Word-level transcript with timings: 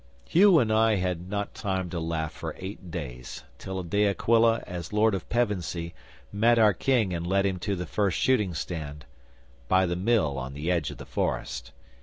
'Hugh 0.27 0.57
and 0.57 0.73
I 0.73 0.95
had 0.95 1.29
not 1.29 1.53
time 1.53 1.87
to 1.91 1.99
laugh 1.99 2.33
for 2.33 2.55
eight 2.57 2.89
days, 2.89 3.43
till 3.59 3.83
De 3.83 4.07
Aquila, 4.07 4.63
as 4.65 4.91
Lord 4.91 5.13
of 5.13 5.29
Pevensey, 5.29 5.93
met 6.33 6.57
our 6.57 6.73
King 6.73 7.13
and 7.13 7.27
led 7.27 7.45
him 7.45 7.59
to 7.59 7.75
the 7.75 7.85
first 7.85 8.17
shooting 8.17 8.55
stand 8.55 9.05
by 9.67 9.85
the 9.85 9.95
Mill 9.95 10.39
on 10.39 10.55
the 10.55 10.71
edge 10.71 10.89
of 10.89 10.97
the 10.97 11.05
forest. 11.05 11.71